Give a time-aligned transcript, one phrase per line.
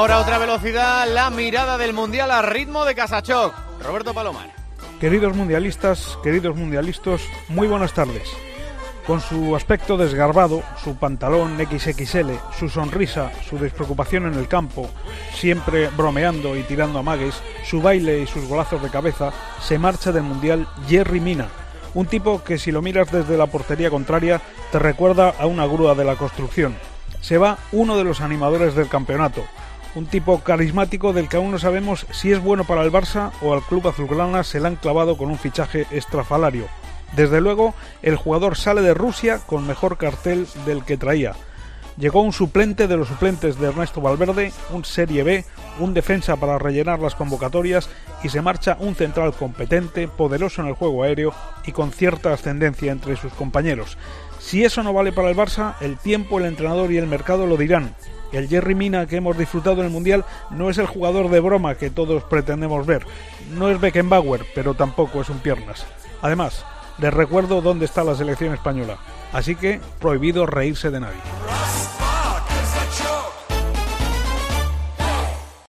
[0.00, 3.54] otra velocidad la mirada del Mundial a ritmo de Casachoc.
[3.82, 4.50] Roberto Palomar.
[4.98, 8.28] Queridos mundialistas, queridos mundialistas, muy buenas tardes.
[9.06, 14.88] Con su aspecto desgarbado, su pantalón XXL, su sonrisa, su despreocupación en el campo,
[15.34, 17.34] siempre bromeando y tirando amagues,
[17.64, 21.48] su baile y sus golazos de cabeza, se marcha del Mundial Jerry Mina,
[21.94, 25.94] un tipo que si lo miras desde la portería contraria te recuerda a una grúa
[25.94, 26.76] de la construcción.
[27.20, 29.44] Se va uno de los animadores del campeonato,
[29.94, 33.52] un tipo carismático del que aún no sabemos si es bueno para el Barça o
[33.52, 36.66] al club azulgrana se le han clavado con un fichaje estrafalario.
[37.14, 41.34] Desde luego, el jugador sale de Rusia con mejor cartel del que traía.
[41.98, 45.44] Llegó un suplente de los suplentes de Ernesto Valverde, un Serie B,
[45.78, 47.90] un defensa para rellenar las convocatorias
[48.22, 51.34] y se marcha un central competente, poderoso en el juego aéreo
[51.66, 53.98] y con cierta ascendencia entre sus compañeros.
[54.38, 57.58] Si eso no vale para el Barça, el tiempo, el entrenador y el mercado lo
[57.58, 57.94] dirán.
[58.32, 61.74] El Jerry Mina que hemos disfrutado en el Mundial no es el jugador de broma
[61.74, 63.06] que todos pretendemos ver.
[63.56, 65.86] No es Beckenbauer, pero tampoco es un piernas.
[66.22, 66.64] Además,
[66.98, 68.96] les recuerdo dónde está la selección española.
[69.32, 71.20] Así que prohibido reírse de nadie.